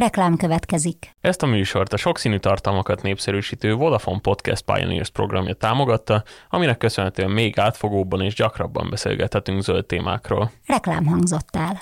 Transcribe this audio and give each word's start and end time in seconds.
Reklám 0.00 0.36
következik. 0.36 1.10
Ezt 1.20 1.42
a 1.42 1.46
műsort 1.46 1.92
a 1.92 1.96
sokszínű 1.96 2.38
tartalmakat 2.38 3.02
népszerűsítő 3.02 3.74
Vodafone 3.74 4.20
Podcast 4.20 4.64
Pioneers 4.64 5.10
programja 5.10 5.54
támogatta, 5.54 6.24
aminek 6.48 6.78
köszönhetően 6.78 7.30
még 7.30 7.58
átfogóbban 7.58 8.20
és 8.20 8.34
gyakrabban 8.34 8.90
beszélgethetünk 8.90 9.62
zöld 9.62 9.86
témákról. 9.86 10.50
Reklám 10.66 11.06
hangzott 11.06 11.56
el. 11.56 11.80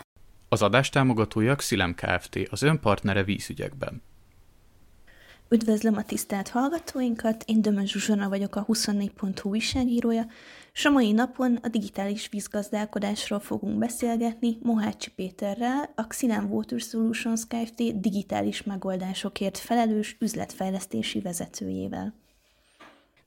Az 0.48 0.62
adás 0.62 0.88
támogatója 0.88 1.54
Xilem 1.54 1.94
Kft. 1.94 2.38
az 2.50 2.62
önpartnere 2.62 3.22
vízügyekben. 3.22 4.02
Üdvözlöm 5.50 5.96
a 5.96 6.02
tisztelt 6.02 6.48
hallgatóinkat, 6.48 7.44
én 7.46 7.62
Dömön 7.62 7.86
Zsuzsana 7.86 8.28
vagyok 8.28 8.56
a 8.56 8.64
24.hu 8.64 9.48
újságírója, 9.48 10.26
és 10.72 10.84
a 10.84 10.90
mai 10.90 11.12
napon 11.12 11.58
a 11.62 11.68
digitális 11.68 12.28
vízgazdálkodásról 12.28 13.40
fogunk 13.40 13.78
beszélgetni 13.78 14.58
Mohácsi 14.62 15.10
Péterrel, 15.10 15.90
a 15.94 16.06
Xilem 16.06 16.50
Water 16.50 16.80
Solutions 16.80 17.46
Kft. 17.46 18.00
digitális 18.00 18.62
megoldásokért 18.62 19.58
felelős 19.58 20.16
üzletfejlesztési 20.20 21.20
vezetőjével. 21.20 22.14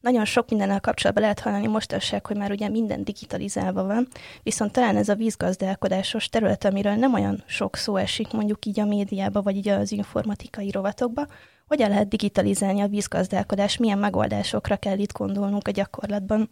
Nagyon 0.02 0.26
sok 0.26 0.50
mindennel 0.50 0.80
kapcsolatban 0.80 1.24
lehet 1.24 1.40
hallani 1.40 1.68
mostanság, 1.68 2.26
hogy 2.26 2.38
már 2.38 2.52
ugye 2.52 2.70
minden 2.70 3.04
digitalizálva 3.04 3.84
van, 3.84 4.08
viszont 4.44 4.72
talán 4.72 4.96
ez 4.96 5.10
a 5.10 5.16
vízgazdálkodásos 5.16 6.30
terület, 6.30 6.66
amiről 6.66 6.96
nem 6.96 7.14
olyan 7.14 7.44
sok 7.46 7.76
szó 7.76 7.96
esik 7.96 8.32
mondjuk 8.32 8.66
így 8.66 8.80
a 8.80 8.86
médiába, 8.86 9.42
vagy 9.42 9.56
így 9.56 9.68
az 9.68 9.92
informatikai 9.92 10.72
rovatokba, 10.72 11.28
hogyan 11.72 11.90
lehet 11.90 12.10
digitalizálni 12.10 12.82
a 12.82 12.88
vízgazdálkodás, 12.88 13.78
milyen 13.78 13.98
megoldásokra 13.98 14.76
kell 14.78 14.98
itt 14.98 15.18
gondolnunk 15.18 15.68
a 15.68 15.72
gyakorlatban? 15.72 16.50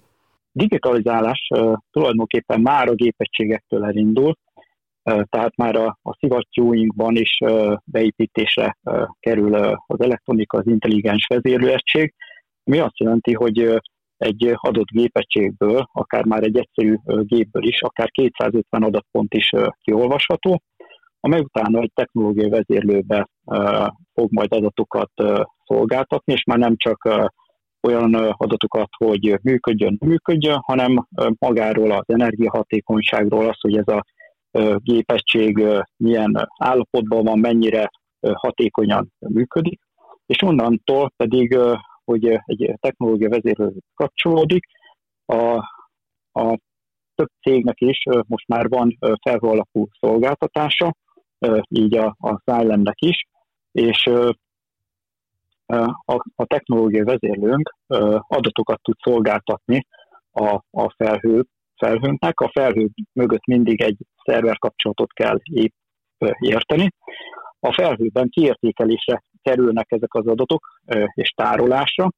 Digitalizálás 0.51 1.47
tulajdonképpen 1.91 2.61
már 2.61 2.87
a 2.87 2.93
gépegységektől 2.93 3.85
elindul, 3.85 4.33
tehát 5.03 5.55
már 5.55 5.75
a, 5.75 5.99
a 6.01 6.15
szivattyúinkban 6.19 7.15
is 7.15 7.37
beépítésre 7.83 8.77
kerül 9.19 9.53
az 9.87 10.01
elektronika, 10.01 10.57
az 10.57 10.67
intelligens 10.67 11.25
vezérlőegység, 11.27 12.13
mi 12.63 12.79
azt 12.79 12.99
jelenti, 12.99 13.33
hogy 13.33 13.81
egy 14.17 14.51
adott 14.55 14.89
gépegységből, 14.91 15.85
akár 15.91 16.25
már 16.25 16.44
egy 16.44 16.57
egyszerű 16.57 16.95
gépből 17.05 17.63
is, 17.63 17.81
akár 17.81 18.09
250 18.11 18.83
adatpont 18.83 19.33
is 19.33 19.49
kiolvasható, 19.81 20.61
amely 21.19 21.39
utána 21.39 21.79
egy 21.79 21.91
technológiai 21.94 22.49
vezérlőbe 22.49 23.29
fog 24.14 24.31
majd 24.31 24.53
adatokat 24.53 25.11
szolgáltatni, 25.66 26.33
és 26.33 26.44
már 26.44 26.58
nem 26.58 26.75
csak 26.78 27.31
olyan 27.81 28.14
adatokat, 28.16 28.89
hogy 28.97 29.39
működjön, 29.41 29.97
működjön, 30.06 30.59
hanem 30.66 31.08
magáról 31.39 31.91
az 31.91 32.03
energiahatékonyságról, 32.06 33.50
az, 33.50 33.59
hogy 33.59 33.78
ez 33.78 33.88
a 33.88 34.03
gépesség 34.78 35.66
milyen 35.97 36.47
állapotban 36.58 37.23
van, 37.23 37.39
mennyire 37.39 37.89
hatékonyan 38.33 39.11
működik, 39.19 39.80
és 40.25 40.41
onnantól 40.41 41.11
pedig, 41.17 41.58
hogy 42.03 42.25
egy 42.45 42.73
technológia 42.80 43.30
vezérlő 43.30 43.72
kapcsolódik, 43.95 44.66
a, 45.25 45.53
a 46.31 46.58
több 47.16 47.30
cégnek 47.41 47.81
is 47.81 48.03
most 48.28 48.47
már 48.47 48.69
van 48.69 48.97
felhő 49.22 49.47
alapú 49.47 49.88
szolgáltatása, 50.00 50.95
így 51.69 51.97
a, 51.97 52.16
a 52.19 52.41
Silent-nek 52.45 53.02
is, 53.02 53.28
és 53.72 54.09
a, 56.06 56.14
a 56.36 56.45
technológiai 56.45 57.03
vezérlőnk 57.03 57.75
adatokat 58.28 58.81
tud 58.81 58.95
szolgáltatni 59.00 59.88
a, 60.31 60.62
a 60.72 60.94
felhő, 60.98 61.45
felhőnknek. 61.75 62.40
A 62.40 62.50
felhő 62.53 62.90
mögött 63.14 63.45
mindig 63.45 63.81
egy 63.81 63.97
szerver 64.23 64.58
kapcsolatot 64.58 65.14
kell 65.14 65.38
érteni. 66.40 66.90
A 67.59 67.73
felhőben 67.73 68.30
kiértékelésre 68.30 69.23
kerülnek 69.42 69.92
ezek 69.92 70.14
az 70.14 70.28
adatok 70.28 70.81
és 71.14 71.30
tárolásra, 71.30 72.09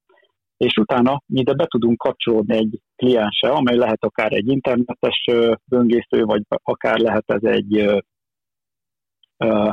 és 0.57 0.77
utána 0.77 1.21
ide 1.27 1.53
be 1.53 1.65
tudunk 1.65 1.97
kapcsolódni 1.97 2.55
egy 2.55 2.79
kliense, 2.95 3.49
amely 3.49 3.75
lehet 3.75 4.03
akár 4.03 4.31
egy 4.33 4.47
internetes 4.47 5.25
böngésző, 5.65 6.23
vagy 6.23 6.41
akár 6.63 6.97
lehet 6.99 7.23
ez 7.25 7.43
egy 7.43 8.01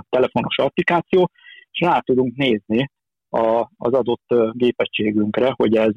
telefonos 0.08 0.58
applikáció, 0.58 1.30
és 1.78 1.86
rá 1.86 1.98
tudunk 1.98 2.36
nézni 2.36 2.90
a, 3.30 3.68
az 3.76 3.92
adott 3.92 4.52
gépegységünkre, 4.52 5.52
hogy 5.56 5.76
ez 5.76 5.92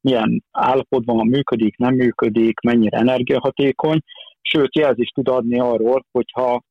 milyen 0.00 0.44
állapotban 0.50 1.26
működik, 1.26 1.76
nem 1.76 1.94
működik, 1.94 2.60
mennyire 2.60 2.98
energiahatékony, 2.98 3.98
sőt 4.40 4.76
jelzést 4.76 5.14
tud 5.14 5.28
adni 5.28 5.58
arról, 5.58 6.04
hogyha 6.10 6.62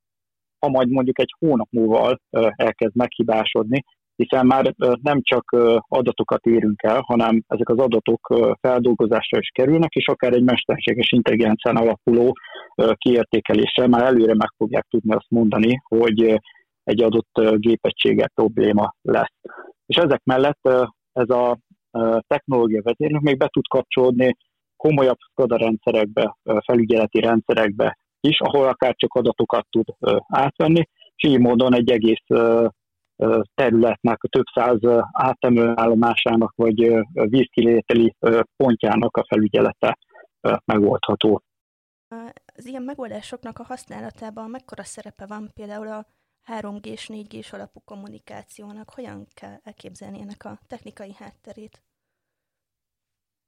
ha 0.59 0.69
majd 0.69 0.89
mondjuk 0.89 1.19
egy 1.19 1.33
hónap 1.39 1.67
múlva 1.71 2.17
elkezd 2.55 2.95
meghibásodni, 2.95 3.83
hiszen 4.15 4.45
már 4.45 4.73
nem 5.01 5.21
csak 5.21 5.55
adatokat 5.87 6.45
érünk 6.45 6.83
el, 6.83 7.01
hanem 7.05 7.43
ezek 7.47 7.69
az 7.69 7.77
adatok 7.77 8.33
feldolgozásra 8.61 9.39
is 9.39 9.49
kerülnek, 9.53 9.93
és 9.93 10.07
akár 10.07 10.33
egy 10.33 10.43
mesterséges 10.43 11.11
intelligencián 11.11 11.75
alapuló 11.75 12.37
kiértékelésre 12.93 13.87
már 13.87 14.03
előre 14.03 14.35
meg 14.35 14.53
fogják 14.57 14.85
tudni 14.89 15.13
azt 15.13 15.29
mondani, 15.29 15.81
hogy 15.87 16.41
egy 16.83 17.01
adott 17.01 17.39
gépegysége 17.55 18.27
probléma 18.27 18.93
lesz. 19.01 19.33
És 19.85 19.95
ezek 19.95 20.23
mellett 20.23 20.69
ez 21.11 21.29
a 21.29 21.57
technológia 22.27 22.81
vezérnök 22.81 23.21
még 23.21 23.37
be 23.37 23.47
tud 23.47 23.67
kapcsolódni 23.67 24.37
komolyabb 24.75 25.17
SCADA 25.31 25.57
rendszerekbe, 25.57 26.37
felügyeleti 26.65 27.19
rendszerekbe 27.19 27.97
is, 28.19 28.39
ahol 28.39 28.67
akár 28.67 28.95
csak 28.95 29.13
adatokat 29.13 29.65
tud 29.69 29.85
átvenni, 30.27 30.89
és 31.15 31.29
így 31.29 31.39
módon 31.39 31.73
egy 31.73 31.91
egész 31.91 32.25
területnek, 33.53 34.23
a 34.23 34.27
több 34.27 34.45
száz 34.53 34.79
átemőállomásának 35.11 36.53
vagy 36.55 36.93
vízkilételi 37.13 38.15
pontjának 38.55 39.17
a 39.17 39.25
felügyelete 39.27 39.97
megoldható. 40.65 41.41
Az 42.55 42.65
ilyen 42.65 42.83
megoldásoknak 42.83 43.59
a 43.59 43.63
használatában 43.63 44.49
mekkora 44.49 44.83
szerepe 44.83 45.25
van 45.25 45.49
például 45.53 45.87
a 45.87 46.05
3G 46.47 46.85
és 46.85 47.09
4G 47.13 47.53
alapú 47.53 47.81
kommunikációnak? 47.85 48.89
Hogyan 48.89 49.27
kell 49.33 49.57
elképzelni 49.63 50.21
ennek 50.21 50.45
a 50.45 50.59
technikai 50.67 51.13
hátterét? 51.13 51.81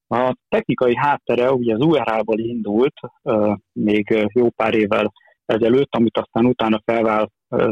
A 0.07 0.35
technikai 0.47 0.95
háttere 0.95 1.51
ugye 1.51 1.73
az 1.73 1.81
URL-ból 1.81 2.39
indult 2.39 2.99
még 3.71 4.27
jó 4.33 4.49
pár 4.49 4.73
évvel 4.73 5.13
ezelőtt, 5.45 5.95
amit 5.95 6.17
aztán 6.17 6.45
utána 6.45 6.81
felvált 6.85 7.31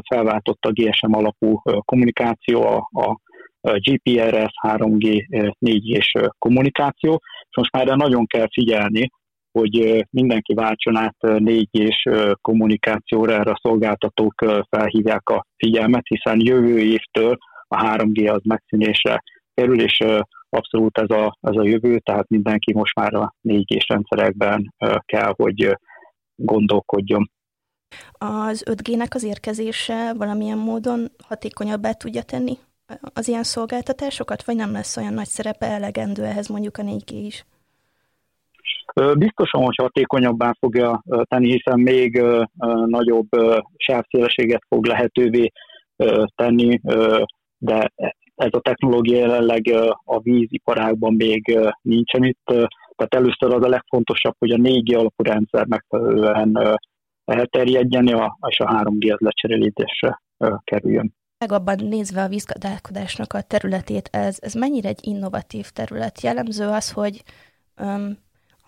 felváltott 0.10 0.66
a 0.66 0.72
GSM 0.72 1.14
alapú 1.14 1.62
kommunikáció, 1.86 2.62
a, 2.62 2.90
a 2.92 3.20
GPRS, 3.62 4.52
3G, 4.68 5.26
4G 5.60 6.30
kommunikáció, 6.38 7.22
és 7.50 7.56
most 7.56 7.72
már 7.72 7.88
erre 7.88 7.96
nagyon 7.96 8.26
kell 8.26 8.48
figyelni, 8.52 9.10
hogy 9.60 10.06
mindenki 10.10 10.54
váltson 10.54 10.96
át 10.96 11.16
4G 11.20 12.36
kommunikációra, 12.42 13.34
erre 13.34 13.52
a 13.52 13.60
szolgáltatók 13.62 14.34
felhívják 14.70 15.30
a 15.30 15.46
figyelmet, 15.58 16.08
hiszen 16.08 16.40
jövő 16.40 16.80
évtől 16.80 17.38
a 17.68 17.84
3G 17.84 18.34
az 18.34 18.42
megszűnésre 18.44 19.24
kerül, 19.54 19.82
és 19.82 20.04
abszolút 20.50 20.98
ez 20.98 21.10
a, 21.10 21.38
ez 21.42 21.56
a 21.56 21.64
jövő, 21.64 22.00
tehát 22.00 22.30
mindenki 22.30 22.74
most 22.74 22.96
már 22.96 23.14
a 23.14 23.36
4G 23.44 23.82
rendszerekben 23.88 24.74
kell, 25.06 25.34
hogy 25.36 25.78
gondolkodjon. 26.36 27.32
Az 28.12 28.64
5G-nek 28.70 29.16
az 29.16 29.24
érkezése 29.24 30.14
valamilyen 30.14 30.58
módon 30.58 31.08
hatékonyabbá 31.28 31.92
tudja 31.92 32.24
tenni 32.24 32.58
az 33.14 33.28
ilyen 33.28 33.44
szolgáltatásokat, 33.44 34.44
vagy 34.44 34.56
nem 34.56 34.72
lesz 34.72 34.98
olyan 34.98 35.14
nagy 35.14 35.28
szerepe 35.28 35.66
elegendő 35.66 36.24
ehhez 36.24 36.48
mondjuk 36.48 36.78
a 36.78 36.84
4G 36.84 37.12
is? 37.12 37.46
Biztosan, 39.18 39.64
hogy 39.64 39.76
hatékonyabbá 39.76 40.56
fogja 40.60 41.04
tenni, 41.24 41.52
hiszen 41.52 41.80
még 41.80 42.22
nagyobb 42.86 43.28
sávszélességet 43.76 44.64
fog 44.68 44.86
lehetővé 44.86 45.52
tenni, 46.36 46.80
de 47.58 47.92
ez 48.36 48.50
a 48.52 48.60
technológia 48.60 49.18
jelenleg 49.18 49.74
a 50.04 50.20
víziparágban 50.20 51.14
még 51.14 51.60
nincsen 51.82 52.24
itt. 52.24 52.44
Tehát 52.96 53.16
először 53.16 53.54
az 53.54 53.64
a 53.64 53.70
legfontosabb, 53.70 54.36
hogy 54.40 54.52
a 54.52 54.58
4G 54.58 54.98
alapú 54.98 55.24
rendszer 55.24 55.66
megfelelően 55.66 56.80
elterjedjen, 57.26 58.08
és 58.48 58.60
a 58.60 58.84
3G 58.84 59.14
az 59.14 59.20
lecserélítésre 59.20 60.22
kerüljön. 60.64 61.14
Legabban 61.38 61.76
nézve 61.90 62.24
a 62.24 62.28
vízgazdálkodásnak 62.28 63.34
a 63.34 63.42
területét, 63.42 64.10
ez, 64.12 64.38
ez 64.42 64.54
mennyire 64.54 64.90
egy 64.90 65.00
innovatív 65.02 65.70
terület? 65.70 66.22
Jellemző 66.22 66.68
az, 66.68 66.92
hogy 66.92 67.24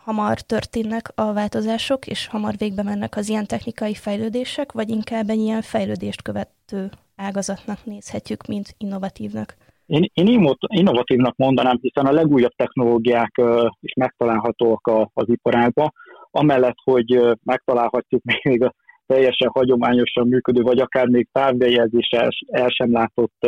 hamar 0.05 0.39
történnek 0.39 1.11
a 1.15 1.33
változások, 1.33 2.07
és 2.07 2.27
hamar 2.27 2.53
végbe 2.57 2.83
mennek 2.83 3.15
az 3.15 3.29
ilyen 3.29 3.45
technikai 3.45 3.93
fejlődések, 3.93 4.71
vagy 4.71 4.89
inkább 4.89 5.29
egy 5.29 5.39
ilyen 5.39 5.61
fejlődést 5.61 6.21
követő 6.21 6.89
ágazatnak 7.15 7.85
nézhetjük, 7.85 8.45
mint 8.47 8.75
innovatívnak? 8.77 9.55
Én, 9.85 10.09
én 10.13 10.49
innovatívnak 10.67 11.35
mondanám, 11.35 11.77
hiszen 11.81 12.05
a 12.05 12.11
legújabb 12.11 12.51
technológiák 12.55 13.41
is 13.79 13.93
megtalálhatóak 13.93 14.91
az 15.13 15.29
iparágban, 15.29 15.93
amellett, 16.31 16.77
hogy 16.83 17.19
megtalálhatjuk 17.43 18.21
még 18.43 18.71
teljesen 19.05 19.49
hagyományosan 19.53 20.27
működő, 20.27 20.61
vagy 20.61 20.79
akár 20.79 21.07
még 21.07 21.27
távbejegyzéssel 21.31 22.29
el 22.51 22.69
sem 22.69 22.91
látott 22.91 23.47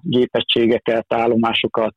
gépegységeket, 0.00 1.06
állomásokat 1.08 1.96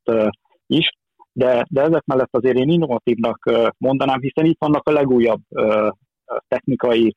is, 0.67 0.89
de, 1.35 1.65
de 1.69 1.81
ezek 1.81 2.05
mellett 2.05 2.35
azért 2.35 2.57
én 2.57 2.69
innovatívnak 2.69 3.51
mondanám, 3.77 4.19
hiszen 4.19 4.45
itt 4.45 4.59
vannak 4.59 4.87
a 4.87 4.91
legújabb 4.91 5.41
technikai 6.47 7.15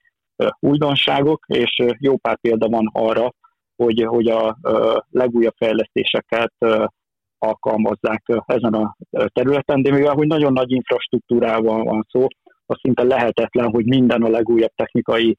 újdonságok, 0.60 1.44
és 1.46 1.84
jó 1.98 2.16
pár 2.16 2.38
példa 2.40 2.68
van 2.68 2.90
arra, 2.92 3.32
hogy, 3.76 4.04
hogy 4.04 4.26
a 4.26 4.58
legújabb 5.10 5.54
fejlesztéseket 5.56 6.52
alkalmazzák 7.38 8.22
ezen 8.46 8.74
a 8.74 8.96
területen, 9.10 9.82
de 9.82 9.92
mivel 9.92 10.14
hogy 10.14 10.26
nagyon 10.26 10.52
nagy 10.52 10.70
infrastruktúrával 10.70 11.84
van 11.84 12.06
szó, 12.08 12.26
az 12.66 12.76
szinte 12.80 13.02
lehetetlen, 13.02 13.70
hogy 13.70 13.86
minden 13.86 14.22
a 14.22 14.28
legújabb 14.28 14.72
technikai 14.74 15.36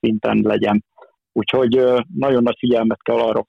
szinten 0.00 0.40
legyen. 0.42 0.84
Úgyhogy 1.32 1.82
nagyon 2.14 2.42
nagy 2.42 2.56
figyelmet 2.58 3.02
kell 3.02 3.18
arra 3.18 3.44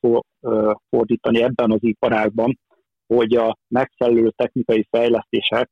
fordítani 0.90 1.42
ebben 1.42 1.72
az 1.72 1.80
iparágban, 1.82 2.60
hogy 3.16 3.36
a 3.36 3.58
megfelelő 3.68 4.32
technikai 4.36 4.88
fejlesztések 4.92 5.70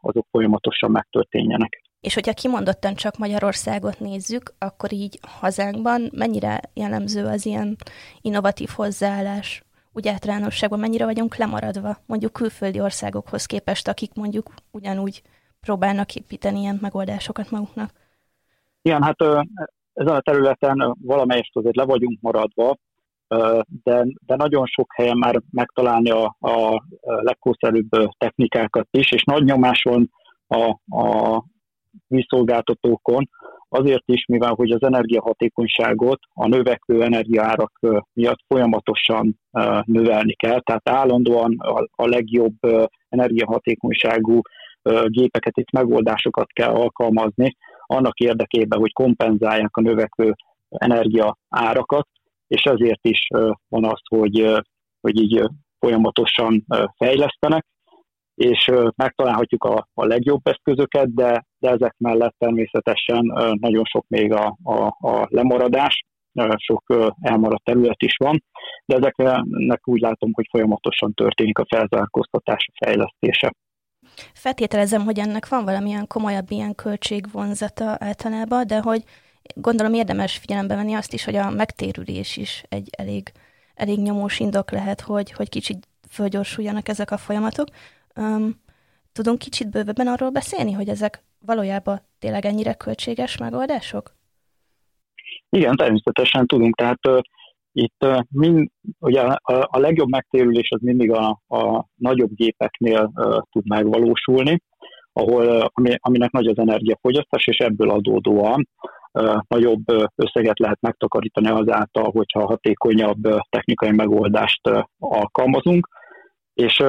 azok 0.00 0.26
folyamatosan 0.30 0.90
megtörténjenek. 0.90 1.82
És 2.00 2.14
hogyha 2.14 2.32
kimondottan 2.32 2.94
csak 2.94 3.18
Magyarországot 3.18 4.00
nézzük, 4.00 4.54
akkor 4.58 4.92
így 4.92 5.18
hazánkban 5.40 6.10
mennyire 6.12 6.60
jellemző 6.74 7.24
az 7.24 7.46
ilyen 7.46 7.76
innovatív 8.20 8.68
hozzáállás? 8.74 9.62
Úgy 9.92 10.08
általánosságban 10.08 10.78
mennyire 10.78 11.04
vagyunk 11.04 11.36
lemaradva 11.36 11.96
mondjuk 12.06 12.32
külföldi 12.32 12.80
országokhoz 12.80 13.46
képest, 13.46 13.88
akik 13.88 14.14
mondjuk 14.14 14.46
ugyanúgy 14.70 15.22
próbálnak 15.60 16.14
építeni 16.14 16.60
ilyen 16.60 16.78
megoldásokat 16.80 17.50
maguknak? 17.50 17.90
Igen, 18.82 19.02
hát 19.02 19.16
ezen 19.92 20.14
a 20.14 20.20
területen 20.20 20.96
valamelyest 21.00 21.56
azért 21.56 21.76
le 21.76 21.84
vagyunk 21.84 22.20
maradva, 22.20 22.76
de, 23.82 24.04
de 24.26 24.36
nagyon 24.36 24.66
sok 24.66 24.92
helyen 24.94 25.18
már 25.18 25.40
megtalálni 25.50 26.10
a, 26.10 26.36
a 26.40 26.84
legkorszerűbb 27.00 27.88
technikákat 28.18 28.88
is, 28.90 29.12
és 29.12 29.24
nagy 29.24 29.44
nyomás 29.44 29.82
van 29.82 30.10
a, 30.46 30.96
a 30.98 31.44
vízszolgáltatókon, 32.06 33.28
azért 33.68 34.02
is, 34.06 34.24
mivel 34.26 34.52
hogy 34.54 34.70
az 34.70 34.82
energiahatékonyságot 34.82 36.18
a 36.34 36.48
növekvő 36.48 37.02
energiaárak 37.02 37.80
miatt 38.12 38.40
folyamatosan 38.48 39.40
növelni 39.84 40.34
kell, 40.34 40.60
tehát 40.60 40.88
állandóan 40.88 41.56
a, 41.92 42.06
legjobb 42.06 42.56
energiahatékonyságú 43.08 44.40
gépeket 45.06 45.56
és 45.56 45.70
megoldásokat 45.72 46.52
kell 46.52 46.70
alkalmazni, 46.70 47.56
annak 47.86 48.18
érdekében, 48.18 48.78
hogy 48.78 48.92
kompenzálják 48.92 49.76
a 49.76 49.80
növekvő 49.80 50.34
energia 50.68 51.36
árakat, 51.48 52.08
és 52.54 52.62
ezért 52.62 53.06
is 53.06 53.26
van 53.68 53.84
az, 53.84 54.00
hogy, 54.08 54.62
hogy 55.00 55.20
így 55.20 55.42
folyamatosan 55.78 56.64
fejlesztenek, 56.96 57.66
és 58.34 58.70
megtalálhatjuk 58.96 59.64
a, 59.64 59.88
a 59.94 60.04
legjobb 60.04 60.40
eszközöket, 60.46 61.14
de, 61.14 61.44
de 61.58 61.70
ezek 61.70 61.94
mellett 61.98 62.34
természetesen 62.38 63.32
nagyon 63.60 63.84
sok 63.84 64.04
még 64.08 64.32
a, 64.32 64.56
a, 64.62 64.86
a 64.86 65.26
lemaradás, 65.30 66.04
sok 66.56 67.14
elmaradt 67.20 67.64
terület 67.64 68.02
is 68.02 68.16
van, 68.16 68.44
de 68.86 68.96
ezeknek 68.96 69.88
úgy 69.88 70.00
látom, 70.00 70.30
hogy 70.32 70.46
folyamatosan 70.50 71.12
történik 71.12 71.58
a 71.58 71.66
felzárkóztatás, 71.68 72.68
a 72.72 72.84
fejlesztése. 72.84 73.52
Feltételezem, 74.34 75.04
hogy 75.04 75.18
ennek 75.18 75.48
van 75.48 75.64
valamilyen 75.64 76.06
komolyabb 76.06 76.50
ilyen 76.50 76.74
költségvonzata 76.74 77.96
általában, 77.98 78.66
de 78.66 78.80
hogy 78.80 79.02
gondolom 79.54 79.94
érdemes 79.94 80.36
figyelembe 80.36 80.74
venni 80.74 80.94
azt 80.94 81.12
is, 81.12 81.24
hogy 81.24 81.36
a 81.36 81.50
megtérülés 81.50 82.36
is 82.36 82.64
egy 82.68 82.88
elég, 82.96 83.32
elég 83.74 83.98
nyomós 83.98 84.40
indok 84.40 84.70
lehet, 84.70 85.00
hogy, 85.00 85.32
hogy 85.32 85.48
kicsit 85.48 85.88
fölgyorsuljanak 86.08 86.88
ezek 86.88 87.10
a 87.10 87.16
folyamatok. 87.16 87.68
Um, 88.16 88.62
tudunk 89.12 89.38
kicsit 89.38 89.70
bővebben 89.70 90.06
arról 90.06 90.30
beszélni, 90.30 90.72
hogy 90.72 90.88
ezek 90.88 91.22
valójában 91.46 92.00
tényleg 92.18 92.44
ennyire 92.44 92.74
költséges 92.74 93.36
megoldások? 93.36 94.14
Igen, 95.48 95.76
természetesen 95.76 96.46
tudunk. 96.46 96.74
Tehát 96.76 97.06
uh, 97.06 97.18
itt 97.72 98.04
uh, 98.04 98.20
mind, 98.28 98.68
ugye 98.98 99.20
a, 99.20 99.68
a 99.70 99.78
legjobb 99.78 100.08
megtérülés 100.08 100.68
az 100.70 100.80
mindig 100.80 101.10
a, 101.10 101.40
a 101.48 101.86
nagyobb 101.94 102.34
gépeknél 102.34 103.12
uh, 103.14 103.38
tud 103.50 103.68
megvalósulni, 103.68 104.62
ahol, 105.12 105.70
ami, 105.74 105.94
aminek 106.00 106.30
nagy 106.30 106.46
az 106.46 106.58
energiafogyasztás, 106.58 107.46
és 107.46 107.56
ebből 107.56 107.90
adódóan 107.90 108.68
nagyobb 109.48 109.84
összeget 110.14 110.58
lehet 110.58 110.80
megtakarítani 110.80 111.48
azáltal, 111.48 112.10
hogyha 112.10 112.46
hatékonyabb 112.46 113.22
technikai 113.48 113.90
megoldást 113.90 114.70
alkalmazunk. 114.98 115.88
És 116.54 116.82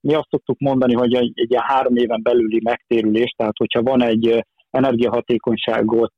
mi 0.00 0.14
azt 0.14 0.28
szoktuk 0.30 0.58
mondani, 0.58 0.94
hogy 0.94 1.14
egy, 1.14 1.32
egy 1.34 1.50
ilyen 1.50 1.62
három 1.62 1.96
éven 1.96 2.22
belüli 2.22 2.60
megtérülés, 2.64 3.34
tehát 3.36 3.56
hogyha 3.56 3.82
van 3.82 4.02
egy 4.02 4.44
energiahatékonyságot 4.70 6.12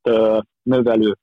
növelő 0.62 1.16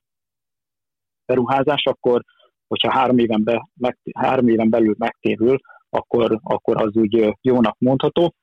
beruházás, 1.26 1.82
akkor 1.84 2.22
hogyha 2.66 2.92
három 2.92 3.18
éven, 3.18 3.44
be, 3.44 3.68
meg, 3.74 3.98
három 4.14 4.48
éven 4.48 4.70
belül 4.70 4.94
megtérül, 4.98 5.58
akkor, 5.90 6.40
akkor 6.42 6.82
az 6.82 6.96
úgy 6.96 7.36
jónak 7.40 7.76
mondható. 7.78 8.34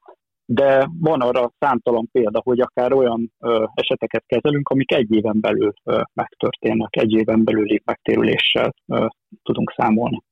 De 0.45 0.89
van 0.99 1.21
arra 1.21 1.51
számtalan 1.59 2.09
példa, 2.11 2.41
hogy 2.43 2.59
akár 2.59 2.93
olyan 2.93 3.31
ö, 3.39 3.65
eseteket 3.73 4.23
kezelünk, 4.27 4.69
amik 4.69 4.91
egy 4.91 5.11
éven 5.11 5.39
belül 5.39 5.73
ö, 5.83 6.01
megtörténnek, 6.13 6.95
egy 6.95 7.11
éven 7.11 7.43
belüli 7.43 7.81
megtérüléssel 7.85 8.73
ö, 8.87 9.05
tudunk 9.43 9.73
számolni. 9.77 10.23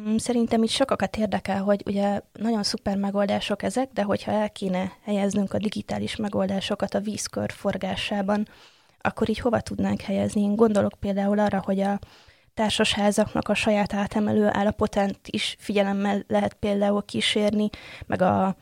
Mm, 0.00 0.16
szerintem 0.16 0.62
itt 0.62 0.68
sokakat 0.68 1.16
érdekel, 1.16 1.62
hogy 1.62 1.82
ugye 1.86 2.20
nagyon 2.32 2.62
szuper 2.62 2.96
megoldások 2.96 3.62
ezek, 3.62 3.90
de 3.92 4.02
hogyha 4.02 4.32
el 4.32 4.50
kéne 4.50 4.92
helyeznünk 5.02 5.52
a 5.52 5.58
digitális 5.58 6.16
megoldásokat 6.16 6.94
a 6.94 7.00
vízkör 7.00 7.50
forgásában, 7.50 8.46
akkor 9.00 9.28
így 9.28 9.38
hova 9.38 9.60
tudnánk 9.60 10.00
helyezni? 10.00 10.40
Én 10.42 10.56
gondolok 10.56 10.92
például 11.00 11.38
arra, 11.38 11.62
hogy 11.64 11.80
a 11.80 11.98
társasházaknak 12.54 13.48
a 13.48 13.54
saját 13.54 13.94
átemelő 13.94 14.48
állapotát 14.50 15.18
is 15.30 15.56
figyelemmel 15.58 16.22
lehet 16.28 16.54
például 16.54 17.02
kísérni, 17.02 17.68
meg 18.06 18.22
a 18.22 18.56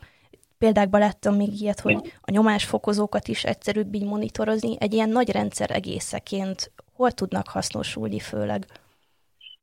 példákban 0.65 1.01
láttam 1.01 1.35
még 1.37 1.61
ilyet, 1.61 1.81
hogy 1.81 1.97
a 2.21 2.31
nyomásfokozókat 2.31 3.29
is 3.29 3.45
egyszerűbb 3.45 3.95
így 3.95 4.05
monitorozni. 4.05 4.77
Egy 4.79 4.93
ilyen 4.93 5.09
nagy 5.09 5.31
rendszer 5.31 5.71
egészeként 5.71 6.73
hol 6.97 7.11
tudnak 7.11 7.49
hasznosulni 7.49 8.19
főleg? 8.19 8.65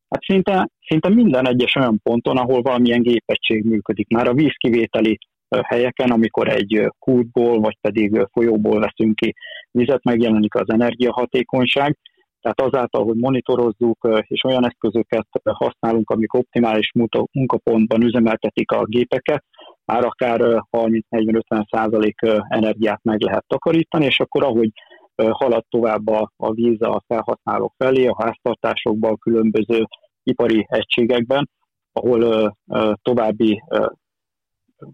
Hát 0.10 0.24
szinte, 0.24 0.70
szinte 0.88 1.10
minden 1.10 1.48
egyes 1.48 1.76
olyan 1.76 2.00
ponton, 2.04 2.38
ahol 2.38 2.62
valamilyen 2.62 3.02
gépegység 3.02 3.64
működik. 3.64 4.08
Már 4.10 4.28
a 4.28 4.34
vízkivételi 4.34 5.18
helyeken, 5.50 6.10
amikor 6.10 6.48
egy 6.48 6.92
kútból 7.00 7.60
vagy 7.60 7.78
pedig 7.82 8.28
folyóból 8.32 8.80
veszünk 8.80 9.16
ki 9.16 9.34
vizet, 9.72 10.04
megjelenik 10.04 10.56
az 10.56 10.70
energiahatékonyság. 10.70 11.98
Tehát 12.42 12.62
azáltal, 12.62 13.04
hogy 13.04 13.16
monitorozzuk 13.16 14.08
és 14.22 14.44
olyan 14.44 14.66
eszközöket 14.66 15.28
használunk, 15.44 16.10
amik 16.10 16.34
optimális 16.34 16.92
munkapontban 17.32 18.02
üzemeltetik 18.02 18.72
a 18.72 18.86
gépeket, 18.86 19.44
már 19.88 20.06
akár 20.06 20.40
30-40-50 20.72 21.70
százalék 21.70 22.20
energiát 22.48 23.00
meg 23.04 23.22
lehet 23.22 23.46
takarítani, 23.48 24.06
és 24.06 24.20
akkor 24.20 24.44
ahogy 24.44 24.72
halad 25.16 25.66
tovább 25.70 26.08
a, 26.08 26.52
víz 26.52 26.82
a 26.82 27.04
felhasználók 27.08 27.74
felé, 27.78 28.08
a 28.08 28.24
háztartásokban, 28.24 29.12
a 29.12 29.18
különböző 29.18 29.88
ipari 30.24 30.66
egységekben, 30.70 31.50
ahol 31.92 32.56
további 33.02 33.64
ö, 33.70 33.86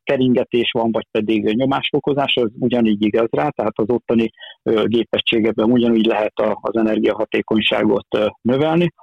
keringetés 0.03 0.71
van, 0.71 0.91
vagy 0.91 1.07
pedig 1.11 1.43
nyomásfokozás, 1.43 2.35
az 2.35 2.51
ugyanígy 2.59 3.03
igaz 3.03 3.27
rá, 3.31 3.49
tehát 3.49 3.79
az 3.79 3.89
ottani 3.89 4.29
gépegységekben 4.63 5.71
ugyanúgy 5.71 6.05
lehet 6.05 6.39
a, 6.39 6.59
az 6.61 6.75
energiahatékonyságot 6.75 8.07
növelni, 8.41 8.93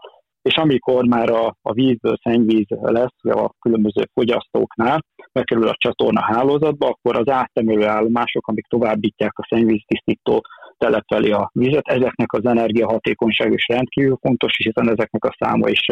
és 0.42 0.56
amikor 0.56 1.04
már 1.04 1.30
a, 1.30 1.56
a 1.62 1.72
vízből 1.72 2.16
szennyvíz 2.22 2.66
lesz 2.68 3.24
a 3.24 3.52
különböző 3.60 4.08
fogyasztóknál, 4.12 5.04
bekerül 5.32 5.68
a 5.68 5.74
csatorna 5.76 6.22
hálózatba, 6.22 6.86
akkor 6.86 7.16
az 7.16 7.28
áttemelő 7.28 7.86
állomások, 7.86 8.46
amik 8.46 8.66
továbbítják 8.66 9.38
a 9.38 9.46
szennyvíztisztító 9.48 10.40
telep 10.78 11.04
felé 11.06 11.30
a 11.30 11.50
vizet, 11.52 11.88
ezeknek 11.88 12.32
az 12.32 12.44
energiahatékonyság 12.44 13.52
is 13.52 13.66
rendkívül 13.68 14.18
fontos, 14.20 14.56
hiszen 14.56 14.90
ezeknek 14.90 15.24
a 15.24 15.36
száma 15.38 15.68
is 15.68 15.86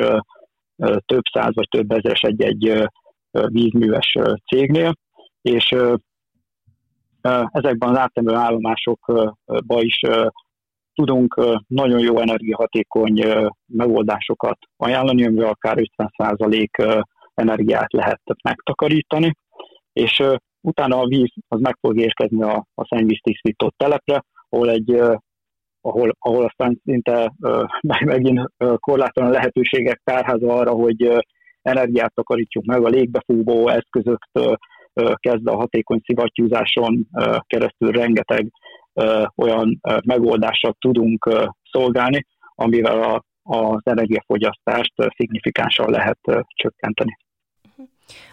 több 1.06 1.24
száz 1.32 1.54
vagy 1.54 1.68
több 1.68 1.90
ezeres 1.90 2.20
egy-egy 2.20 2.88
vízműves 3.30 4.14
cégnél, 4.46 4.92
és 5.42 5.74
ezekben 7.50 7.88
az 7.88 7.98
áttemelő 7.98 8.36
állomásokban 8.36 9.82
is 9.82 10.00
tudunk 10.98 11.40
nagyon 11.66 12.00
jó 12.00 12.20
energiahatékony 12.20 13.24
megoldásokat 13.66 14.58
ajánlani, 14.76 15.26
amivel 15.26 15.48
akár 15.48 15.76
50% 15.96 17.04
energiát 17.34 17.92
lehet 17.92 18.20
megtakarítani, 18.42 19.32
és 19.92 20.22
utána 20.60 20.98
a 20.98 21.06
víz 21.06 21.32
az 21.48 21.60
meg 21.60 21.76
fog 21.80 21.98
érkezni 21.98 22.42
a, 22.42 22.66
a 22.74 22.86
szennyvíztisztított 22.86 23.74
telepre, 23.76 24.24
ahol 24.48 24.70
egy 24.70 25.00
ahol, 25.80 26.12
ahol 26.18 26.44
aztán 26.44 26.80
szinte 26.84 27.32
megint 28.04 28.40
korlátlan 28.76 29.30
lehetőségek 29.30 30.00
tárháza 30.04 30.54
arra, 30.54 30.70
hogy 30.70 31.24
energiát 31.62 32.14
takarítsuk 32.14 32.64
meg 32.64 32.84
a 32.84 32.88
légbefúvó 32.88 33.68
eszközöktől, 33.68 34.56
kezdve 35.14 35.50
a 35.50 35.56
hatékony 35.56 36.00
szivattyúzáson 36.04 37.06
keresztül 37.46 37.90
rengeteg 37.90 38.50
olyan 39.36 39.80
megoldással 40.04 40.76
tudunk 40.78 41.28
szolgálni, 41.70 42.26
amivel 42.54 43.02
a, 43.02 43.22
az 43.42 43.80
energiafogyasztást 43.84 44.92
szignifikánsan 45.16 45.90
lehet 45.90 46.18
csökkenteni. 46.54 47.16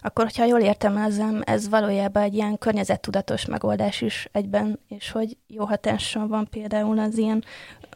Akkor, 0.02 0.24
hogyha 0.24 0.46
jól 0.46 0.60
értelmezem, 0.60 1.42
ez 1.46 1.70
valójában 1.70 2.24
egy 2.24 2.34
ilyen 2.34 2.58
környezettudatos 2.58 3.46
megoldás 3.46 4.02
is 4.02 4.30
egyben, 4.32 4.80
és 4.88 5.12
hogy 5.12 5.38
jó 5.48 5.66
hatással 5.66 6.28
van 6.28 6.48
például 6.50 7.00
az 7.00 7.18
ilyen 7.18 7.44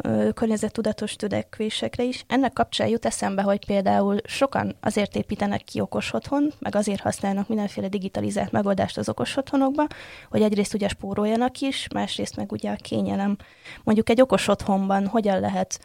ö, 0.04 0.30
környezettudatos 0.34 1.16
törekvésekre 1.16 2.04
is. 2.04 2.24
Ennek 2.28 2.54
kapcsán 2.54 2.88
jut 2.88 3.06
eszembe, 3.06 3.42
hogy 3.42 3.66
például 3.66 4.18
sokan 4.24 4.76
azért 4.82 5.16
építenek 5.16 5.64
ki 5.64 5.80
okos 5.80 6.14
otthon, 6.14 6.54
meg 6.60 6.76
azért 6.76 7.02
használnak 7.02 7.48
mindenféle 7.48 7.88
digitalizált 7.88 8.52
megoldást 8.52 8.98
az 8.98 9.10
okos 9.10 9.38
otthonokba, 9.38 9.88
hogy 10.30 10.42
egyrészt 10.42 10.74
ugye 10.74 10.88
spóroljanak 10.88 11.60
is, 11.60 11.88
másrészt 11.94 12.36
meg 12.36 12.52
ugye 12.52 12.72
a 12.72 12.76
kényelem. 12.76 13.38
Mondjuk 13.84 14.10
egy 14.10 14.22
okos 14.22 14.48
otthonban 14.48 15.08
hogyan 15.08 15.40
lehet 15.40 15.80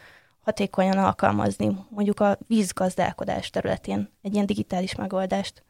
hatékonyan 0.45 0.97
alkalmazni 0.97 1.77
mondjuk 1.89 2.19
a 2.19 2.37
vízgazdálkodás 2.47 3.49
területén 3.49 4.09
egy 4.21 4.33
ilyen 4.33 4.45
digitális 4.45 4.95
megoldást? 4.95 5.64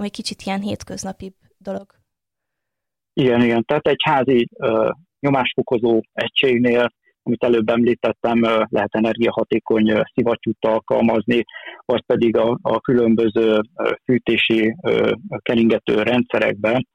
Ami 0.00 0.10
kicsit 0.10 0.42
ilyen 0.42 0.60
hétköznapi 0.60 1.32
dolog. 1.58 1.86
Igen, 3.12 3.42
igen. 3.42 3.64
Tehát 3.64 3.86
egy 3.86 4.02
házi 4.02 4.48
uh, 4.50 4.90
nyomásfokozó 5.20 6.00
egységnél, 6.12 6.92
amit 7.22 7.44
előbb 7.44 7.68
említettem, 7.68 8.42
uh, 8.42 8.62
lehet 8.68 8.94
energiahatékony 8.94 10.02
szivattyút 10.14 10.64
alkalmazni, 10.64 11.44
vagy 11.84 12.02
pedig 12.06 12.36
a, 12.36 12.58
a 12.62 12.80
különböző 12.80 13.60
fűtési 14.04 14.74
uh, 14.82 15.10
keringető 15.42 16.02
rendszerekben 16.02 16.86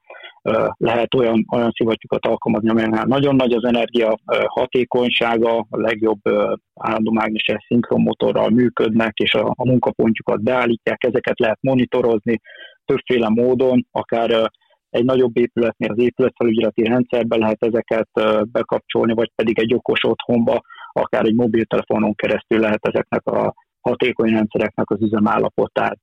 uh, 0.42 0.68
lehet 0.76 1.14
olyan, 1.14 1.46
olyan 1.52 1.70
szivattyúkat 1.70 2.26
alkalmazni, 2.26 2.68
amelynek 2.68 3.04
nagyon 3.04 3.36
nagy 3.36 3.52
az 3.52 3.64
energia 3.64 4.08
uh, 4.08 4.44
hatékonysága, 4.44 5.58
a 5.70 5.80
legjobb 5.80 6.20
uh, 6.30 6.52
állandó 6.74 7.12
mágneses 7.12 7.64
szinkronmotorral 7.66 8.50
működnek, 8.50 9.16
és 9.16 9.34
a, 9.34 9.46
a 9.56 9.66
munkapontjukat 9.66 10.42
beállítják, 10.42 11.04
ezeket 11.04 11.38
lehet 11.38 11.58
monitorozni, 11.60 12.40
többféle 12.86 13.28
módon, 13.28 13.86
akár 13.90 14.50
egy 14.90 15.04
nagyobb 15.04 15.36
épületnél 15.36 15.90
az 15.90 15.98
épületfelügyeleti 15.98 16.82
rendszerbe 16.82 17.36
lehet 17.36 17.64
ezeket 17.64 18.08
bekapcsolni, 18.52 19.14
vagy 19.14 19.30
pedig 19.34 19.58
egy 19.58 19.74
okos 19.74 20.04
otthonba, 20.04 20.60
akár 20.92 21.24
egy 21.24 21.34
mobiltelefonon 21.34 22.14
keresztül 22.14 22.58
lehet 22.58 22.86
ezeknek 22.86 23.26
a 23.26 23.54
hatékony 23.80 24.30
rendszereknek 24.30 24.90
az 24.90 25.02
üzemállapotát 25.02 26.00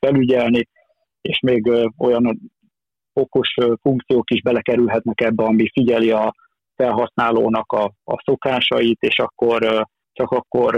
felügyelni, 0.00 0.68
és 1.20 1.40
még 1.40 1.70
olyan 1.98 2.40
okos 3.12 3.54
funkciók 3.82 4.30
is 4.30 4.42
belekerülhetnek 4.42 5.20
ebbe, 5.20 5.44
ami 5.44 5.68
figyeli 5.72 6.10
a 6.10 6.34
felhasználónak 6.76 7.72
a, 7.72 7.84
a 8.04 8.22
szokásait, 8.24 9.00
és 9.00 9.18
akkor 9.18 9.86
csak 10.20 10.30
akkor 10.30 10.74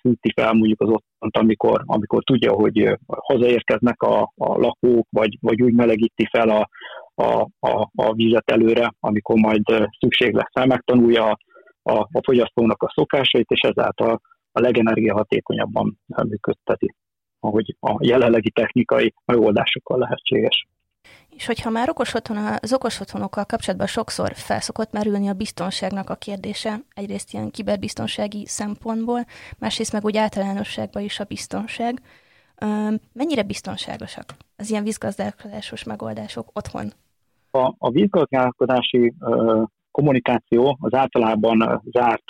fűti 0.00 0.32
fel 0.34 0.52
mondjuk 0.52 0.80
az 0.80 0.88
otthont, 0.88 1.36
amikor, 1.36 1.82
amikor 1.86 2.22
tudja, 2.22 2.52
hogy 2.52 2.98
hazaérkeznek 3.06 4.02
a, 4.02 4.20
a 4.22 4.58
lakók, 4.58 5.06
vagy, 5.10 5.38
vagy 5.40 5.62
úgy 5.62 5.72
melegíti 5.72 6.28
fel 6.30 6.48
a, 6.48 6.68
a, 7.14 7.48
a, 7.60 7.90
a 7.94 8.12
vizet 8.12 8.50
előre, 8.50 8.92
amikor 9.00 9.36
majd 9.36 9.62
szükség 9.98 10.34
lesz 10.34 10.52
rá, 10.52 10.64
megtanulja 10.64 11.24
a, 11.24 11.38
a, 11.82 11.98
a 12.12 12.20
fogyasztónak 12.22 12.82
a 12.82 12.92
szokásait, 12.94 13.50
és 13.50 13.60
ezáltal 13.60 14.20
a 14.52 14.60
legenergiahatékonyabban 14.60 15.98
működteti, 16.28 16.94
ahogy 17.40 17.76
a 17.80 17.96
jelenlegi 18.00 18.50
technikai 18.50 19.14
megoldásokkal 19.24 19.98
lehetséges. 19.98 20.66
És 21.36 21.46
hogyha 21.46 21.70
már 21.70 21.88
okos 21.88 22.14
otthon, 22.14 22.36
az 22.60 22.72
okos 22.72 23.00
otthonokkal 23.00 23.44
kapcsolatban 23.44 23.86
sokszor 23.86 24.32
felszokott 24.34 24.92
merülni 24.92 25.28
a 25.28 25.32
biztonságnak 25.32 26.10
a 26.10 26.14
kérdése, 26.14 26.80
egyrészt 26.94 27.32
ilyen 27.32 27.50
kiberbiztonsági 27.50 28.46
szempontból, 28.46 29.26
másrészt 29.58 29.92
meg 29.92 30.04
úgy 30.04 30.16
általánosságban 30.16 31.02
is 31.02 31.20
a 31.20 31.24
biztonság. 31.24 32.02
Mennyire 33.12 33.42
biztonságosak 33.42 34.24
az 34.56 34.70
ilyen 34.70 34.82
vízgazdálkodásos 34.82 35.84
megoldások 35.84 36.50
otthon? 36.52 36.92
A, 37.50 37.74
a 37.78 37.90
vízgazdálkodási 37.90 39.14
kommunikáció 39.90 40.78
az 40.80 40.94
általában 40.94 41.82
zárt 41.92 42.24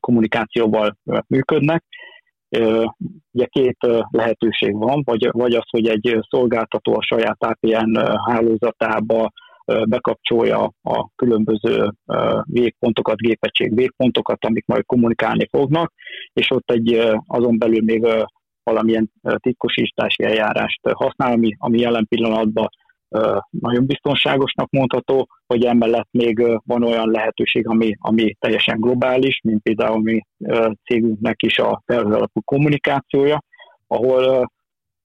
kommunikációval 0.00 0.96
működnek, 1.26 1.84
Ugye 3.32 3.46
két 3.46 3.76
lehetőség 4.10 4.74
van, 4.76 5.02
vagy, 5.04 5.28
vagy 5.32 5.54
az, 5.54 5.64
hogy 5.70 5.86
egy 5.88 6.18
szolgáltató 6.28 6.94
a 6.94 7.02
saját 7.02 7.44
APN 7.44 7.96
hálózatába 8.30 9.32
bekapcsolja 9.64 10.72
a 10.82 11.08
különböző 11.16 11.90
végpontokat, 12.42 13.16
gépegység 13.16 13.74
végpontokat, 13.74 14.44
amik 14.44 14.66
majd 14.66 14.84
kommunikálni 14.86 15.48
fognak, 15.50 15.92
és 16.32 16.50
ott 16.50 16.70
egy 16.70 17.14
azon 17.26 17.58
belül 17.58 17.82
még 17.82 18.06
valamilyen 18.62 19.10
titkosítási 19.36 20.24
eljárást 20.24 20.80
használ, 20.82 21.32
ami, 21.32 21.56
ami 21.58 21.78
jelen 21.78 22.06
pillanatban 22.08 22.68
nagyon 23.50 23.86
biztonságosnak 23.86 24.70
mondható, 24.70 25.28
hogy 25.46 25.64
emellett 25.64 26.08
még 26.10 26.60
van 26.64 26.82
olyan 26.82 27.10
lehetőség, 27.10 27.68
ami, 27.68 27.96
ami 28.00 28.34
teljesen 28.38 28.80
globális, 28.80 29.40
mint 29.44 29.62
például 29.62 30.02
mi 30.02 30.20
cégünknek 30.84 31.42
is 31.42 31.58
a 31.58 31.82
felhőalapú 31.86 32.40
kommunikációja, 32.40 33.42
ahol 33.86 34.50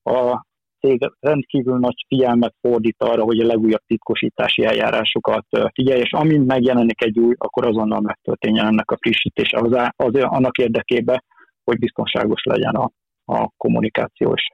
a 0.03 0.47
cég 0.79 1.11
rendkívül 1.19 1.77
nagy 1.77 2.05
figyelmet 2.07 2.55
fordít 2.61 3.03
arra, 3.03 3.23
hogy 3.23 3.39
a 3.39 3.45
legújabb 3.45 3.81
titkosítási 3.87 4.63
eljárásokat 4.65 5.45
figyelj, 5.73 5.99
és 5.99 6.11
amint 6.11 6.45
megjelenik 6.45 7.03
egy 7.03 7.19
új, 7.19 7.33
akkor 7.37 7.67
azonnal 7.67 7.99
megtörténjen 7.99 8.65
ennek 8.65 8.91
a 8.91 8.97
frissítése 8.97 9.57
az, 9.57 9.91
az 9.95 10.23
annak 10.23 10.57
érdekében, 10.57 11.23
hogy 11.63 11.79
biztonságos 11.79 12.43
legyen 12.43 12.75
a, 12.75 12.91
a 13.25 13.49
kommunikáció, 13.57 14.33
és 14.33 14.47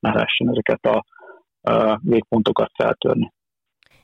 ne 0.00 0.12
lehessen 0.12 0.50
ezeket 0.50 0.84
a 0.84 1.04
végpontokat 2.02 2.70
feltörni. 2.74 3.32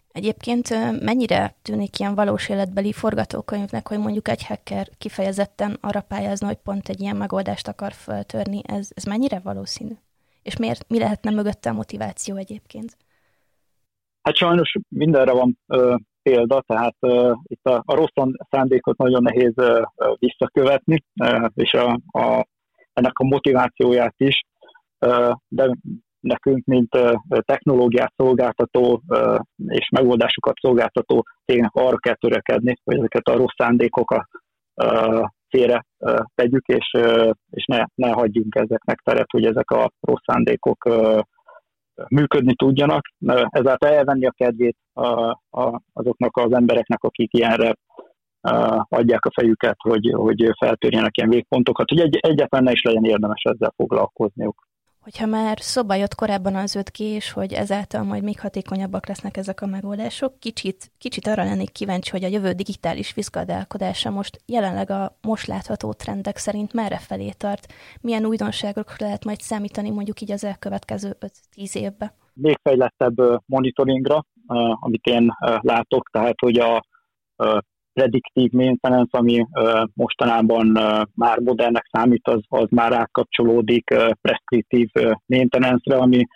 Egyébként 0.09 0.69
mennyire 1.05 1.55
tűnik 1.63 1.99
ilyen 1.99 2.15
valós 2.15 2.49
életbeli 2.49 2.93
forgatókönyvnek, 2.93 3.89
hogy 3.89 3.99
mondjuk 3.99 4.29
egy 4.29 4.47
hacker 4.47 4.89
kifejezetten 4.99 5.79
arra 5.81 6.01
pályázna, 6.01 6.47
hogy 6.47 6.57
pont 6.57 6.89
egy 6.89 7.01
ilyen 7.01 7.17
megoldást 7.17 7.69
akar 7.69 7.93
feltörni? 7.93 8.61
Ez, 8.67 8.91
ez 8.95 9.05
mennyire 9.05 9.41
valószínű? 9.43 9.93
És 10.43 10.57
miért, 10.57 10.89
mi 10.89 10.99
lehetne 10.99 11.31
mögötte 11.31 11.71
a 11.71 11.73
motiváció 11.73 12.37
egyébként? 12.37 12.97
Hát 14.23 14.37
sajnos 14.37 14.73
mindenre 14.89 15.33
van 15.33 15.59
ö, 15.67 15.95
példa, 16.23 16.63
tehát 16.67 16.97
ö, 17.01 17.33
itt 17.43 17.65
a, 17.65 17.83
a 17.87 17.95
rossz 17.95 18.31
szándékot 18.51 18.97
nagyon 18.97 19.23
nehéz 19.23 19.53
ö, 19.57 19.83
visszakövetni, 20.19 21.05
ö, 21.21 21.47
és 21.55 21.73
a, 21.73 22.01
a, 22.07 22.47
ennek 22.93 23.19
a 23.19 23.25
motivációját 23.25 24.15
is, 24.17 24.45
ö, 24.99 25.33
de 25.49 25.71
nekünk, 26.29 26.65
mint 26.65 26.99
technológiát 27.29 28.13
szolgáltató 28.17 29.03
és 29.67 29.89
megoldásokat 29.89 30.57
szolgáltató 30.61 31.27
cégnek 31.45 31.75
arra 31.75 31.97
kell 31.97 32.15
törekedni, 32.15 32.75
hogy 32.85 32.97
ezeket 32.97 33.27
a 33.29 33.37
rossz 33.37 33.55
szándékokat 33.57 34.27
félre 35.49 35.85
tegyük, 36.35 36.67
és, 36.67 36.91
és 37.51 37.65
ne, 37.65 37.85
ne 37.95 38.11
hagyjunk 38.11 38.55
ezeknek 38.55 39.01
teret, 39.05 39.31
hogy 39.31 39.45
ezek 39.45 39.71
a 39.71 39.91
rossz 40.01 40.23
szándékok 40.27 40.89
működni 42.09 42.55
tudjanak. 42.55 43.09
Ezáltal 43.49 43.91
elvenni 43.91 44.27
a 44.27 44.35
kedvét 44.37 44.77
azoknak 45.93 46.37
az 46.37 46.53
embereknek, 46.53 47.03
akik 47.03 47.35
ilyenre 47.35 47.75
adják 48.89 49.25
a 49.25 49.33
fejüket, 49.41 49.77
hogy, 49.79 50.13
hogy 50.15 50.51
feltörjenek 50.59 51.17
ilyen 51.17 51.31
végpontokat, 51.31 51.89
hogy 51.89 52.01
egy, 52.01 52.17
egyáltalán 52.17 52.65
ne 52.65 52.73
is 52.73 52.83
legyen 52.83 53.05
érdemes 53.05 53.43
ezzel 53.43 53.73
foglalkozniuk 53.77 54.67
hogyha 55.09 55.27
már 55.27 55.59
szoba 55.61 55.95
jött 55.95 56.15
korábban 56.15 56.55
az 56.55 56.79
5G, 56.79 57.01
és 57.01 57.33
hogy 57.33 57.53
ezáltal 57.53 58.03
majd 58.03 58.23
még 58.23 58.41
hatékonyabbak 58.41 59.07
lesznek 59.07 59.37
ezek 59.37 59.61
a 59.61 59.67
megoldások, 59.67 60.39
kicsit, 60.39 60.91
kicsit 60.99 61.27
arra 61.27 61.45
lennék 61.45 61.73
kíváncsi, 61.73 62.11
hogy 62.11 62.25
a 62.25 62.29
jövő 62.29 62.53
digitális 62.53 63.15
vízgazdálkodása 63.15 64.11
most 64.11 64.41
jelenleg 64.47 64.91
a 64.91 65.19
most 65.21 65.47
látható 65.47 65.93
trendek 65.93 66.37
szerint 66.37 66.73
merre 66.73 66.99
felé 66.99 67.31
tart, 67.31 67.73
milyen 68.01 68.25
újdonságokra 68.25 69.07
lehet 69.07 69.25
majd 69.25 69.41
számítani 69.41 69.91
mondjuk 69.91 70.21
így 70.21 70.33
az 70.33 70.45
elkövetkező 70.45 71.17
5-10 71.57 71.75
évben? 71.75 72.13
Még 72.33 72.59
fejlettebb 72.63 73.17
monitoringra, 73.47 74.25
amit 74.81 75.07
én 75.07 75.33
látok, 75.61 76.11
tehát 76.11 76.41
hogy 76.41 76.59
a 76.59 76.83
prediktív 77.99 78.51
maintenance, 78.51 79.19
ami 79.19 79.47
mostanában 79.95 80.67
már 81.15 81.39
modernnek 81.39 81.89
számít, 81.91 82.29
az, 82.29 82.41
az 82.49 82.67
már 82.71 82.93
átkapcsolódik 82.93 83.85
preskriptív 84.21 84.89
maintenance-re, 85.27 85.97
ami 85.97 86.27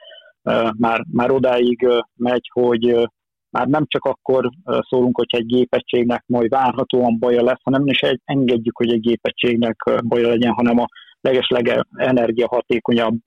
már, 0.76 1.04
már 1.12 1.30
odáig 1.30 1.86
megy, 2.16 2.48
hogy 2.52 3.08
már 3.50 3.66
nem 3.66 3.84
csak 3.86 4.04
akkor 4.04 4.50
szólunk, 4.88 5.16
hogy 5.16 5.26
egy 5.28 5.46
gépegységnek 5.46 6.24
majd 6.26 6.50
várhatóan 6.50 7.18
baja 7.18 7.42
lesz, 7.42 7.60
hanem 7.62 7.86
is 7.86 8.00
engedjük, 8.24 8.76
hogy 8.76 8.92
egy 8.92 9.00
gépegységnek 9.00 9.76
baja 10.04 10.28
legyen, 10.28 10.52
hanem 10.52 10.78
a 10.78 10.86
legesleg 11.20 11.86
energiahatékonyabb 11.96 13.18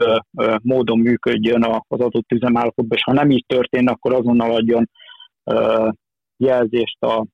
módon 0.61 0.99
működjön 0.99 1.63
az 1.63 1.99
adott 1.99 2.31
üzemállapotban, 2.31 2.97
és 2.97 3.03
ha 3.03 3.13
nem 3.13 3.29
így 3.29 3.45
történne, 3.47 3.91
akkor 3.91 4.13
azonnal 4.13 4.55
adjon 4.55 4.89
jelzést 6.37 7.03
a, 7.03 7.25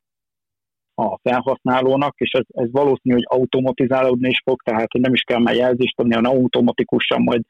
a 0.95 1.19
felhasználónak, 1.24 2.13
és 2.17 2.31
ez, 2.31 2.45
ez 2.48 2.71
valószínű, 2.71 3.13
hogy 3.13 3.25
automatizálódni 3.27 4.29
is 4.29 4.41
fog, 4.45 4.62
tehát 4.62 4.93
nem 4.93 5.13
is 5.13 5.21
kell 5.21 5.39
már 5.39 5.55
jelzést 5.55 6.00
adni, 6.00 6.13
hanem 6.13 6.31
automatikusan 6.31 7.21
majd 7.21 7.41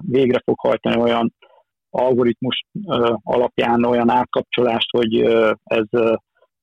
végre 0.00 0.42
fog 0.44 0.58
hajtani 0.60 1.00
olyan 1.00 1.34
algoritmus 1.90 2.64
alapján 3.22 3.84
olyan 3.84 4.10
átkapcsolást, 4.10 4.90
hogy 4.90 5.14
ez 5.64 5.86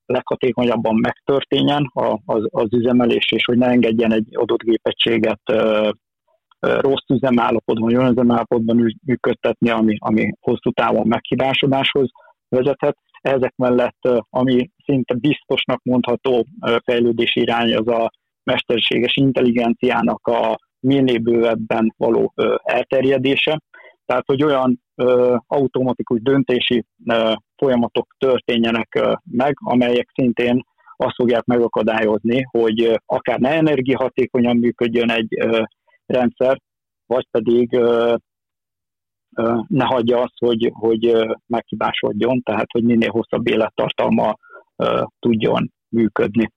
leghatékonyabban 0.05 0.95
megtörténjen 0.95 1.91
az, 2.25 2.47
az 2.49 2.73
üzemelés, 2.73 3.31
és 3.31 3.45
hogy 3.45 3.57
ne 3.57 3.67
engedjen 3.67 4.13
egy 4.13 4.27
adott 4.31 4.63
gépegységet 4.63 5.41
rossz 6.59 7.09
üzemállapotban, 7.13 7.83
vagy 7.83 7.95
olyan 7.95 8.11
üzemállapotban 8.11 8.93
működtetni, 9.05 9.69
ami, 9.69 9.95
ami 9.99 10.31
hosszú 10.39 10.71
távon 10.71 11.07
meghibásodáshoz 11.07 12.09
vezethet. 12.49 12.97
Ezek 13.25 13.55
mellett, 13.55 14.07
ami 14.29 14.69
szinte 14.85 15.13
biztosnak 15.13 15.83
mondható 15.83 16.45
fejlődési 16.83 17.39
irány, 17.39 17.75
az 17.75 17.87
a 17.87 18.11
mesterséges 18.43 19.15
intelligenciának 19.15 20.27
a 20.27 20.57
minél 20.79 21.19
bővebben 21.19 21.93
való 21.97 22.33
elterjedése. 22.63 23.59
Tehát, 24.05 24.23
hogy 24.25 24.43
olyan 24.43 24.81
ö, 24.95 25.35
automatikus 25.47 26.21
döntési 26.21 26.85
ö, 27.05 27.33
folyamatok 27.57 28.15
történjenek 28.17 28.95
ö, 28.95 29.13
meg, 29.23 29.55
amelyek 29.63 30.09
szintén 30.13 30.63
azt 30.95 31.15
fogják 31.15 31.43
megakadályozni, 31.45 32.45
hogy 32.51 32.81
ö, 32.81 32.95
akár 33.05 33.39
ne 33.39 33.49
energiahatékonyan 33.49 34.57
működjön 34.57 35.11
egy 35.11 35.39
ö, 35.39 35.63
rendszer, 36.05 36.61
vagy 37.05 37.27
pedig 37.31 37.73
ö, 37.73 38.15
ne 39.67 39.85
hagyja 39.85 40.21
azt, 40.21 40.37
hogy, 40.39 40.71
hogy 40.73 41.27
meghibásodjon, 41.47 42.41
tehát 42.41 42.67
hogy 42.71 42.83
minél 42.83 43.09
hosszabb 43.09 43.47
élettartalma 43.47 44.37
tudjon 45.19 45.71
működni. 45.89 46.51